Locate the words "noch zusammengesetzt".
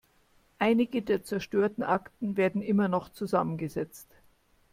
2.87-4.07